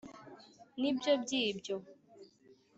ni 0.79 0.91
byo 0.97 1.13
by’ibyo. 1.23 1.75